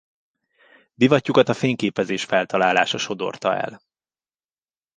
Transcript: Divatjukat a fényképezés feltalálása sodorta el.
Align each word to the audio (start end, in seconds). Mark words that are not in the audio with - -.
Divatjukat 0.93 1.49
a 1.49 1.53
fényképezés 1.53 2.23
feltalálása 2.25 2.97
sodorta 2.97 3.55
el. 3.57 3.81